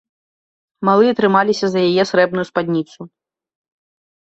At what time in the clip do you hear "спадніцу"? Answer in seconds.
2.51-3.01